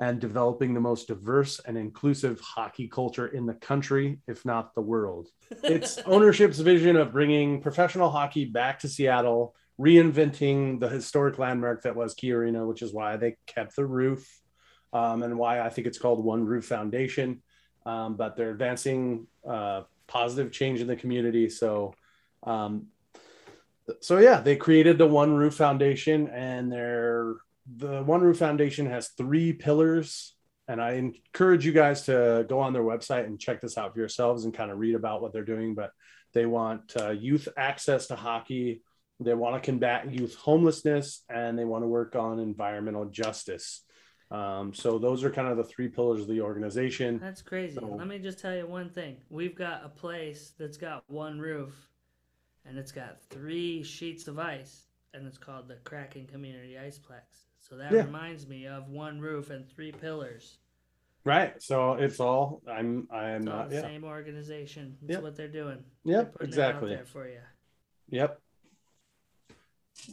[0.00, 4.80] and developing the most diverse and inclusive hockey culture in the country, if not the
[4.80, 5.28] world.
[5.64, 11.96] It's ownership's vision of bringing professional hockey back to Seattle, reinventing the historic landmark that
[11.96, 14.28] was Key Arena, which is why they kept the roof
[14.92, 17.42] um, and why I think it's called One Roof Foundation.
[17.86, 21.48] Um, but they're advancing uh, positive change in the community.
[21.48, 21.94] So,
[22.42, 22.88] um,
[24.00, 27.36] so yeah, they created the One Roof Foundation, and they're
[27.76, 30.34] the One Roof Foundation has three pillars.
[30.66, 34.00] And I encourage you guys to go on their website and check this out for
[34.00, 35.74] yourselves and kind of read about what they're doing.
[35.74, 35.92] But
[36.34, 38.82] they want uh, youth access to hockey,
[39.20, 43.82] they want to combat youth homelessness, and they want to work on environmental justice.
[44.30, 47.18] Um, so those are kind of the three pillars of the organization.
[47.18, 47.76] That's crazy.
[47.76, 49.16] So- Let me just tell you one thing.
[49.30, 51.88] We've got a place that's got one roof
[52.66, 57.46] and it's got three sheets of ice and it's called the Kraken Community Iceplex.
[57.60, 58.04] So that Yeah.
[58.04, 60.58] reminds me of one roof and three pillars.
[61.24, 61.60] Right.
[61.62, 63.82] So it's all I'm I'm all not the yeah.
[63.82, 64.96] same organization.
[65.02, 65.22] That's Yep.
[65.22, 65.84] what they're doing.
[66.04, 66.90] Yep, They're exactly.
[66.94, 67.40] there for you.
[68.10, 68.40] Yep.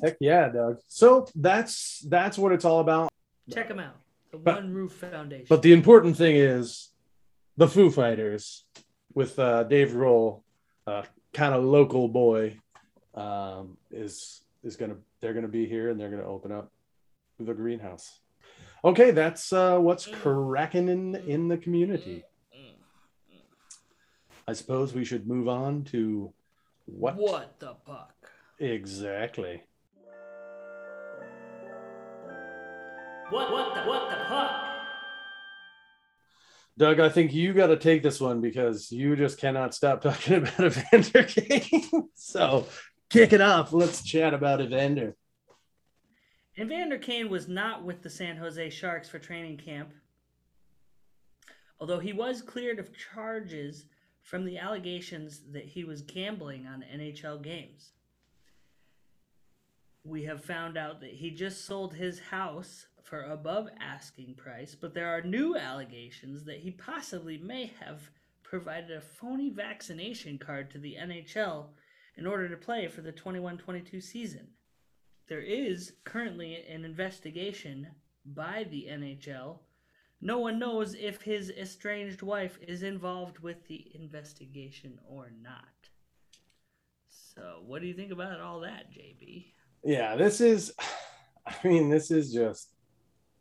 [0.01, 0.79] Heck yeah, Doug.
[0.87, 3.11] So that's that's what it's all about.
[3.53, 3.95] Check them out.
[4.37, 5.45] The But- One Roof Foundation.
[5.49, 6.89] But the important thing is
[7.57, 8.65] the Foo Fighters
[9.13, 10.41] with uh, Dave Grohl,
[10.85, 12.57] uh, kind of local boy,
[13.13, 16.71] um, is is gonna they're gonna be here and they're gonna open up
[17.39, 18.19] the greenhouse.
[18.83, 22.23] Okay, that's uh, what's cracking in in the community.
[24.47, 26.31] I suppose we should move on to
[26.85, 28.13] what, what the puck?
[28.59, 29.63] exactly.
[33.29, 34.61] What what the what the puck?
[36.77, 40.35] Doug, I think you got to take this one because you just cannot stop talking
[40.57, 42.09] about Evander Kane.
[42.15, 42.67] so
[43.09, 43.73] kick it off.
[43.73, 45.15] Let's chat about Evander.
[46.59, 49.91] Evander Kane was not with the San Jose Sharks for training camp,
[51.79, 53.85] although he was cleared of charges
[54.21, 57.91] from the allegations that he was gambling on NHL games.
[60.05, 64.93] We have found out that he just sold his house for above asking price, but
[64.93, 68.11] there are new allegations that he possibly may have
[68.43, 71.69] provided a phony vaccination card to the NHL
[72.17, 74.47] in order to play for the 21 22 season.
[75.27, 77.87] There is currently an investigation
[78.23, 79.57] by the NHL.
[80.21, 85.89] No one knows if his estranged wife is involved with the investigation or not.
[87.09, 89.47] So, what do you think about all that, JB?
[89.85, 90.73] Yeah, this is,
[91.47, 92.69] I mean, this is just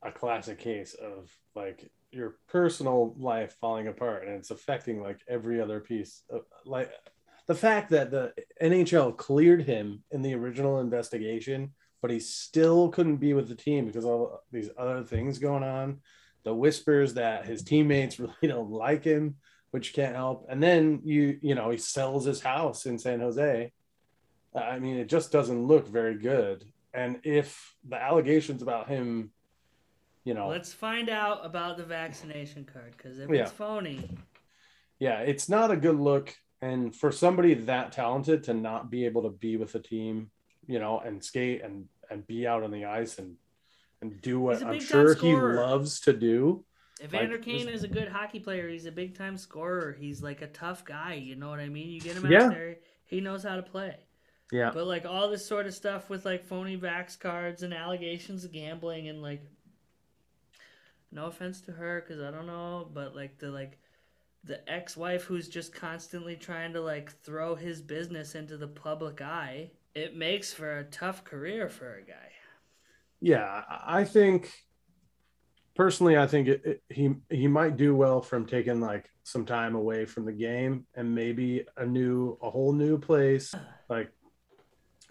[0.03, 5.61] a classic case of like your personal life falling apart and it's affecting like every
[5.61, 6.93] other piece of, like
[7.47, 13.17] the fact that the NHL cleared him in the original investigation but he still couldn't
[13.17, 16.01] be with the team because all these other things going on.
[16.43, 19.37] The whispers that his teammates really don't like him
[19.71, 20.47] which can't help.
[20.51, 23.73] And then you you know he sells his house in San Jose
[24.55, 29.31] I mean it just doesn't look very good and if the allegations about him
[30.25, 33.43] you know Let's find out about the vaccination card because if Yeah.
[33.43, 34.09] it's phony,
[34.99, 36.35] yeah, it's not a good look.
[36.63, 40.31] And for somebody that talented to not be able to be with the team,
[40.67, 43.37] you know, and skate and and be out on the ice and
[44.01, 46.65] and do what I'm sure he loves to do.
[47.03, 48.69] Evander Like, Kane is a good hockey player.
[48.69, 49.93] He's a big time scorer.
[49.99, 51.15] He's like a tough guy.
[51.15, 51.91] You know what I mean?
[51.91, 52.49] You get him out Yeah.
[52.49, 53.97] there, he knows how to play.
[54.55, 54.71] Yeah.
[54.73, 58.53] But like all this sort of stuff with like phony vax cards and allegations of
[58.53, 59.43] gambling and like,
[61.11, 63.79] no offense to her because I don't know, but like the like
[64.45, 69.73] the ex-wife who's just constantly trying to like throw his business into the public eye.
[69.97, 72.31] It makes for a tough career for a guy.
[73.21, 74.53] Yeah, I I think
[75.75, 79.75] personally, I think it, it, he he might do well from taking like some time
[79.75, 83.53] away from the game and maybe a new a whole new place,
[83.89, 84.13] like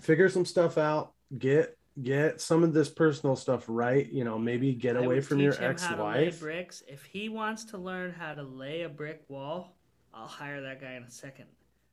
[0.03, 4.11] figure some stuff out, get get some of this personal stuff right.
[4.11, 6.39] You know, maybe get I away from your teach him how to lay ex-wife.
[6.39, 6.83] bricks.
[6.87, 9.75] If he wants to learn how to lay a brick wall,
[10.13, 11.45] I'll hire that guy in a second.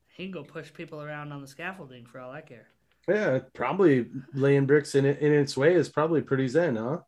[0.09, 2.67] He can go push people around on the scaffolding for all I care.
[3.07, 6.99] Yeah, probably laying bricks in it in its way is probably pretty zen, huh?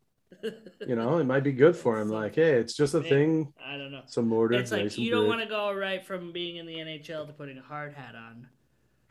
[0.86, 2.10] You know, it might be good for him.
[2.10, 3.54] Like, hey, it's just a thing.
[3.64, 4.02] I don't know.
[4.08, 4.56] Some mortar.
[4.56, 7.58] It's like you don't want to go right from being in the NHL to putting
[7.58, 8.48] a hard hat on,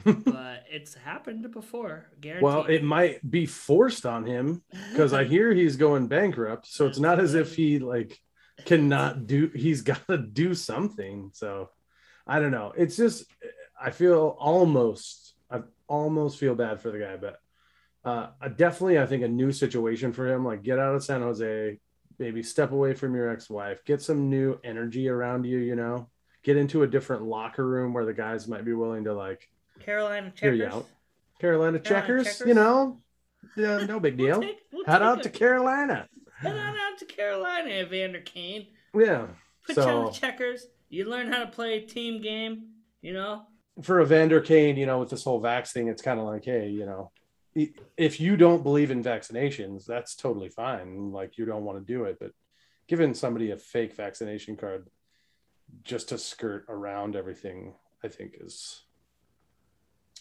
[0.04, 2.06] but it's happened before.
[2.20, 2.42] Guaranteed.
[2.42, 6.66] Well, it might be forced on him because I hear he's going bankrupt.
[6.66, 8.18] So it's not as if he like
[8.64, 9.50] cannot do.
[9.54, 11.30] He's got to do something.
[11.34, 11.70] So
[12.26, 12.72] I don't know.
[12.76, 13.24] It's just
[13.80, 17.38] I feel almost I almost feel bad for the guy, but
[18.04, 20.44] uh, definitely I think a new situation for him.
[20.44, 21.78] Like get out of San Jose,
[22.18, 25.58] maybe step away from your ex-wife, get some new energy around you.
[25.58, 26.08] You know,
[26.42, 29.48] get into a different locker room where the guys might be willing to like
[29.80, 30.58] Carolina hear checkers.
[30.58, 30.86] you out.
[31.40, 32.46] Carolina checkers, checkers?
[32.48, 33.00] you know,
[33.56, 34.40] yeah, no big We'll deal.
[34.48, 35.22] take- we'll Head out it.
[35.24, 36.08] to Carolina.
[36.38, 38.66] Head on out to Carolina, Evander Kane.
[38.94, 39.26] Yeah.
[39.66, 40.66] Put you on the checkers.
[40.88, 42.68] You learn how to play a team game.
[43.00, 43.46] You know.
[43.82, 46.68] for Evander Kane, you know, with this whole vax thing, it's kind of like, hey,
[46.68, 47.10] you know,
[47.96, 51.10] if you don't believe in vaccinations, that's totally fine.
[51.10, 52.30] Like you don't want to do it, but
[52.86, 54.88] giving somebody a fake vaccination card
[55.82, 58.82] just to skirt around everything, I think is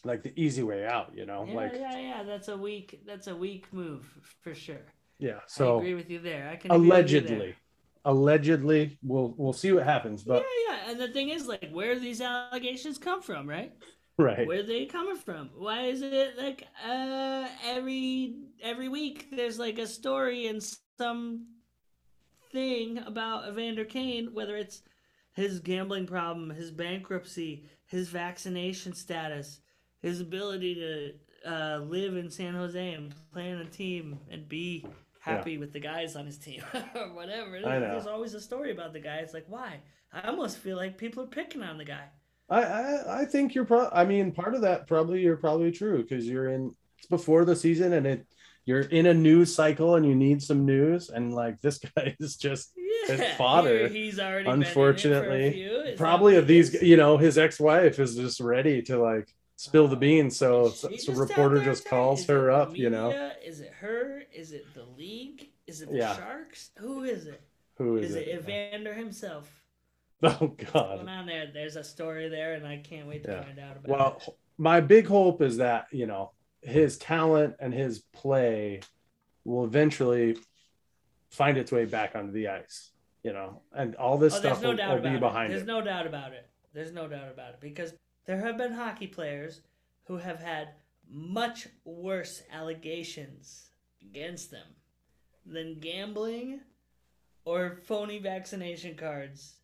[0.03, 1.45] like the easy way out, you know?
[1.47, 2.23] Yeah, like yeah, yeah.
[2.23, 3.01] That's a weak.
[3.05, 4.05] That's a weak move
[4.41, 4.85] for sure.
[5.19, 5.39] yeah.
[5.47, 6.49] So I agree with you there.
[6.49, 7.55] I can agree with you allegedly.
[8.03, 10.91] Allegedly, we'll we'll see what happens, but yeah, yeah.
[10.91, 13.73] And the thing is, like, where do these allegations come from, right?
[14.17, 14.47] right.
[14.47, 15.51] Where are they coming from?
[15.55, 20.63] Why is it like uh every every week there's like a story and
[20.97, 21.45] some
[22.51, 24.81] thing about Evander Kane, whether it's
[25.33, 29.59] his gambling problem, his bankruptcy, his vaccination status,
[30.01, 31.13] his ability to
[31.51, 34.85] uh, live in San Jose and play on a team and be
[35.19, 36.61] happy with the guys on his team
[36.95, 37.59] or whatever.
[37.61, 39.17] There's always a story about the guy.
[39.17, 39.79] It's like, why?
[40.13, 42.03] I almost feel like people are picking on the guy.
[42.49, 43.89] I, I I think you're pro.
[43.93, 46.73] I mean, part of that probably you're probably true because you're in.
[46.97, 48.27] It's before the season, and it
[48.65, 51.09] you're in a news cycle, and you need some news.
[51.09, 52.73] And like this guy is just
[53.07, 55.95] Yeah, fodder, he's already been in for a unfortunately.
[55.95, 56.73] Probably of these.
[56.81, 59.29] You know, his ex-wife is just ready to like
[59.61, 60.35] spill the beans.
[60.37, 62.75] So so, she so just out reporter just calls her up.
[62.75, 63.31] You know.
[63.45, 64.23] Is it her?
[64.33, 65.49] Is it the league?
[65.67, 66.15] Is it the Yeah.
[66.15, 66.71] Sharks?
[66.79, 67.41] Who is it?
[67.77, 68.39] who Is is, it it?
[68.39, 69.49] Evander himself?
[70.23, 70.97] Oh What's God.
[70.97, 71.47] going on there?
[71.51, 73.41] There's a story there, and I can't wait to Yeah.
[73.41, 73.89] find out about it.
[73.89, 74.33] Well, it.
[74.57, 76.31] my big hope is that you know
[76.61, 78.81] his talent and his play
[79.45, 80.37] will eventually
[81.31, 82.91] find its way back onto the ice.
[83.23, 85.19] You know, and all this Oh, there's stuff no will, doubt will be it.
[85.19, 85.67] behind There's it.
[85.67, 86.47] no doubt about it.
[86.73, 87.93] There's no doubt about it because
[88.25, 89.61] there have been hockey players
[90.05, 90.69] who have had
[91.09, 93.69] much worse allegations
[94.01, 94.67] against them
[95.45, 96.61] than gambling
[97.45, 99.55] or phony vaccination cards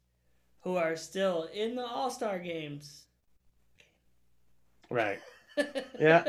[0.61, 3.05] who are still in the All Star games.
[4.89, 5.19] Right.
[5.99, 6.23] Yeah.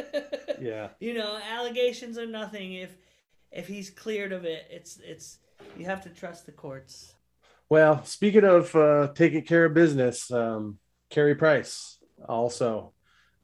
[0.59, 0.89] Yeah.
[1.01, 2.97] You know, allegations are nothing if
[3.53, 4.67] if he's cleared of it.
[4.71, 5.39] It's it's
[5.77, 7.13] you have to trust the courts.
[7.69, 10.79] Well, speaking of uh, taking care of business, um,
[11.11, 12.93] Carey Price also,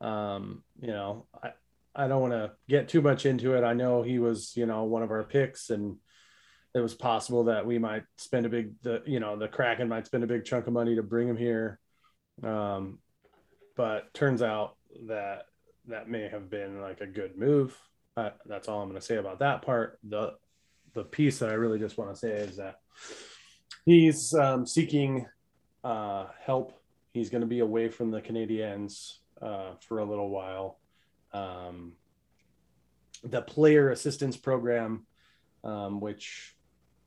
[0.01, 1.51] um, you know, I,
[1.95, 3.64] I don't want to get too much into it.
[3.64, 5.97] I know he was, you know, one of our picks, and
[6.75, 10.07] it was possible that we might spend a big, the you know, the Kraken might
[10.07, 11.79] spend a big chunk of money to bring him here.
[12.43, 12.99] Um,
[13.77, 15.47] but turns out that
[15.87, 17.79] that may have been like a good move.
[18.16, 19.99] Uh, that's all I'm going to say about that part.
[20.09, 20.35] The
[20.95, 22.77] the piece that I really just want to say is that
[23.85, 25.27] he's um, seeking
[25.83, 26.81] uh, help.
[27.15, 30.81] He's going to be away from the Canadiens uh, for a little while.
[31.33, 31.93] Um,
[33.23, 35.07] the player assistance program,
[35.62, 36.57] um, which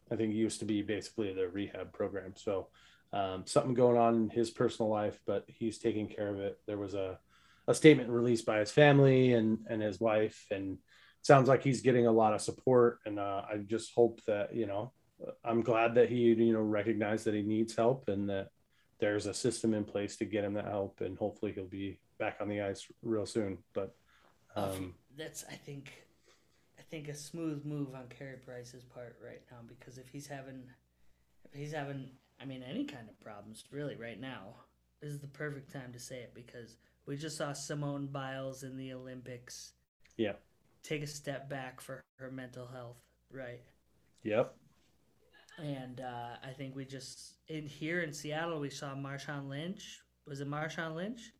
[0.09, 2.35] I think used to be basically the rehab program.
[2.37, 2.69] So
[3.11, 6.57] um, something going on in his personal life, but he's taking care of it.
[6.67, 7.19] There was a,
[7.67, 10.77] a statement released by his family and, and his wife, and
[11.21, 12.99] sounds like he's getting a lot of support.
[13.05, 14.93] And uh, I just hope that, you know,
[15.43, 18.51] I'm glad that he, you know, recognized that he needs help and that
[18.99, 21.01] there's a system in place to get him that help.
[21.01, 23.57] And hopefully he'll be back on the ice real soon.
[23.73, 23.95] But
[24.55, 25.91] um, That's I think
[26.79, 30.63] I think a smooth move on Carey Price's part right now because if he's having
[31.45, 32.09] if he's having
[32.41, 34.55] I mean any kind of problems really right now
[35.01, 38.77] this is the perfect time to say it because we just saw Simone Biles in
[38.77, 39.73] the Olympics.
[40.17, 40.33] Yeah.
[40.83, 42.97] Take a step back for her mental health,
[43.31, 43.61] right?
[44.23, 44.55] Yep.
[45.57, 50.01] And uh, I think we just in here in Seattle we saw Marshawn Lynch.
[50.27, 51.31] Was it Marshawn Lynch?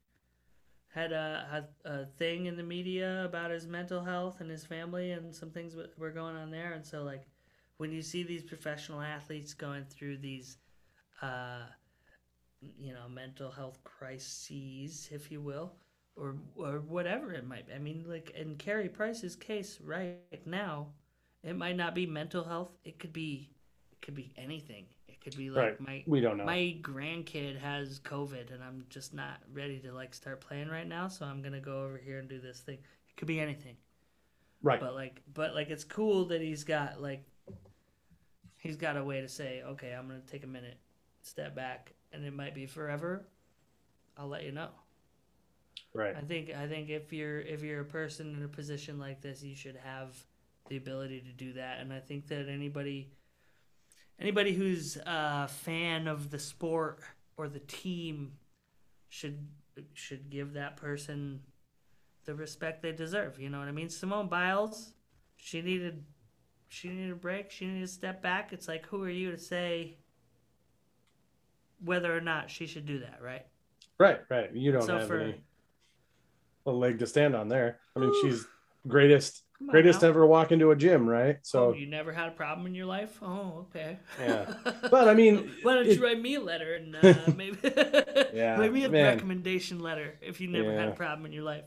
[0.93, 5.11] Had a, had a thing in the media about his mental health and his family
[5.11, 6.73] and some things were going on there.
[6.73, 7.27] And so like
[7.77, 10.57] when you see these professional athletes going through these,
[11.21, 11.63] uh,
[12.79, 15.73] you know, mental health crises, if you will,
[16.15, 17.73] or or whatever it might be.
[17.73, 20.87] I mean, like in Carey Price's case right now,
[21.43, 22.71] it might not be mental health.
[22.83, 23.51] It could be,
[24.01, 24.85] it could be anything.
[25.07, 25.81] It could be like Right.
[25.81, 26.45] my We don't know.
[26.45, 31.07] my grandkid has COVID and I'm just not ready to like start playing right now,
[31.07, 32.77] so I'm gonna go over here and do this thing.
[33.09, 33.75] It could be anything.
[34.61, 34.79] right.
[34.79, 37.23] But like but like it's cool that he's got like
[38.57, 40.77] he's got a way to say, Okay, I'm gonna take a minute,
[41.21, 43.27] step back, and it might be forever.
[44.17, 44.69] I'll let you know.
[45.93, 46.15] right.
[46.15, 49.43] I think I think if you're if you're a person in a position like this,
[49.43, 50.15] you should have
[50.69, 51.79] the ability to do that.
[51.79, 53.11] And I think that anybody
[54.19, 56.99] anybody who's a fan of the sport
[57.37, 58.33] or the team
[59.09, 59.47] should
[59.93, 61.39] should give that person
[62.25, 63.39] the respect they deserve.
[63.39, 63.89] You know what I mean?
[63.89, 64.93] Simone Biles,
[65.37, 66.03] she needed
[66.69, 67.51] she needed a break.
[67.51, 68.51] She needed to step back.
[68.53, 69.97] It's like who are you to say
[71.83, 73.45] whether or not she should do that, right?
[73.99, 74.19] Right.
[74.29, 74.51] Right.
[74.53, 75.41] You don't So have for- any
[76.65, 77.79] a leg to stand on there.
[77.95, 78.45] I mean, she's
[78.87, 80.09] greatest greatest now.
[80.09, 81.37] ever walk into a gym, right?
[81.43, 83.17] So oh, you never had a problem in your life?
[83.21, 83.97] Oh, okay.
[84.21, 84.53] Yeah.
[84.91, 87.57] But, I mean, why don't it- you write me a letter and uh, maybe
[88.33, 89.15] Yeah, maybe a man.
[89.15, 91.65] recommendation letter if you never had a problem in your life,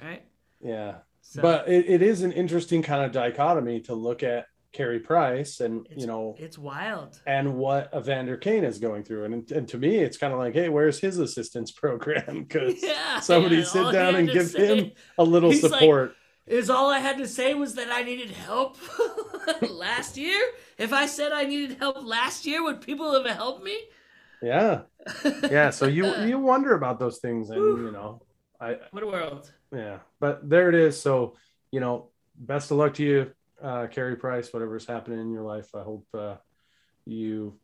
[0.00, 0.22] right?
[0.60, 0.96] yeah.
[1.20, 5.60] So but it, it is an interesting kind of dichotomy to look at Carey Price
[5.60, 7.20] and it's, you know it's wild.
[7.26, 9.24] and what Evander Kane is going through.
[9.24, 12.44] And, and to me, it's kind of like, hey, where's his assistance program?
[12.44, 16.14] Because Yeah, somebody yeah, sit down and give say him a little He's like- support.
[16.48, 18.76] Is all I had to say was that I needed help
[19.70, 20.40] last year?
[20.78, 23.76] If I said I needed help last year, would people have helped me?
[24.42, 24.82] yeah,
[25.50, 25.70] yeah.
[25.70, 27.86] So you you wonder about those things, and Whew.
[27.86, 28.22] you know,
[28.60, 29.50] I What a world.
[29.74, 29.98] yeah.
[30.20, 31.00] But there it is.
[31.00, 31.36] So
[31.70, 33.32] you know, best of luck to you,
[33.62, 34.52] uh, Carey Price.
[34.52, 36.36] Whatever's happening in your life, I hope uh,
[37.04, 37.58] you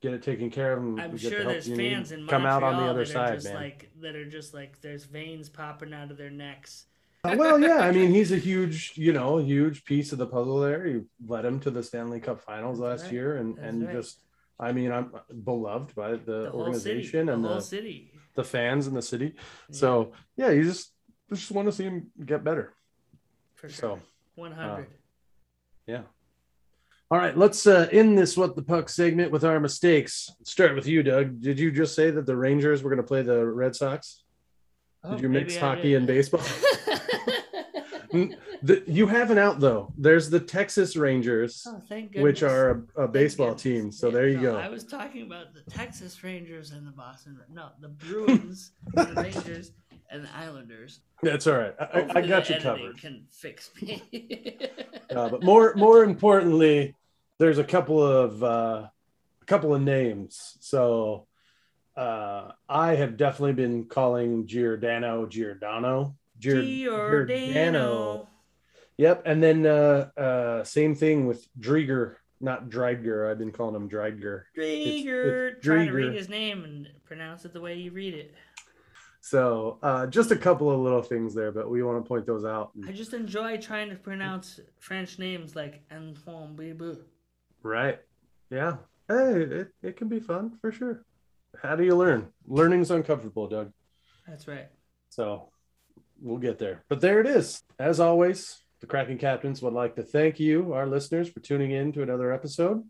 [0.00, 2.20] get it taken care of and I'm get sure the help there's you fans need.
[2.20, 3.54] in Come Montreal out on the other that are side, just man.
[3.56, 6.86] like that are just like there's veins popping out of their necks.
[7.24, 10.60] Uh, well, yeah, I mean, he's a huge, you know, huge piece of the puzzle
[10.60, 10.86] there.
[10.86, 13.12] He led him to the Stanley Cup Finals That's last right.
[13.12, 13.92] year, and That's and right.
[13.96, 14.20] just,
[14.60, 15.12] I mean, I'm
[15.44, 18.12] beloved by the, The organization the and whole the, city.
[18.36, 19.34] the fans in the city.
[19.36, 19.42] Yeah,
[19.76, 20.92] So yeah, you just
[21.30, 22.72] just want to see him get better.
[23.56, 24.00] for So uh, sure.
[24.36, 24.86] 100.
[25.86, 26.02] yeah.
[27.10, 30.30] All right, let's uh, end this what the puck segment with our mistakes.
[30.44, 31.40] Start with you, Doug.
[31.40, 34.22] Did you just say that the Rangers were going to play the Red Sox?
[35.08, 36.42] Oh, Did you mix hockey and baseball?
[38.62, 39.92] The, you have an out though.
[39.96, 41.66] There's the Texas Rangers.
[41.68, 41.80] oh,
[42.16, 43.92] which are a, a baseball team.
[43.92, 44.56] So Yeah, there you no, go.
[44.58, 47.38] I was talking about the Texas Rangers and the Boston.
[47.52, 49.72] No, the Bruins, the Rangers,
[50.10, 51.00] and the Islanders.
[51.22, 51.74] That's all right.
[51.78, 52.98] I, I- got you covered.
[53.00, 54.02] Can fix me.
[55.10, 56.94] Uh, but more more importantly,
[57.38, 58.88] there's a couple of uh,
[59.40, 60.58] a couple of names.
[60.60, 61.27] So
[61.98, 66.14] uh, I have definitely been calling Giordano Giordano.
[66.38, 68.28] Gior- Giordano.
[68.98, 73.28] Yep, and then uh, uh, same thing with Drieger, not Dreidger.
[73.30, 73.88] I've been calling him.
[73.88, 74.44] Drieger.
[74.54, 78.34] It's, Trying to read his name and pronounce it the way you read it.
[79.20, 82.44] So uh, just a couple of little things there, but we want to point those
[82.44, 82.70] out.
[82.86, 86.98] I just enjoy trying to pronounce French names like Antoine Bibu.
[87.62, 87.98] Right.
[88.50, 88.76] Yeah.
[89.08, 91.04] Hey, it, it can be fun for sure.
[91.56, 92.28] How do you learn?
[92.46, 93.72] Learning's uncomfortable, Doug.
[94.26, 94.68] That's right.
[95.08, 95.50] So
[96.20, 96.84] we'll get there.
[96.88, 97.62] But there it is.
[97.78, 101.92] As always, the Kraken Captains would like to thank you, our listeners, for tuning in
[101.92, 102.84] to another episode.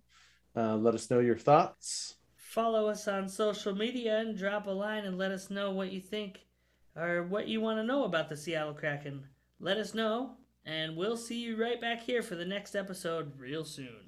[0.56, 2.16] Uh, let us know your thoughts.
[2.36, 6.00] Follow us on social media and drop a line and let us know what you
[6.00, 6.40] think
[6.96, 9.24] or what you want to know about the Seattle Kraken.
[9.60, 13.64] Let us know, and we'll see you right back here for the next episode real
[13.64, 14.07] soon.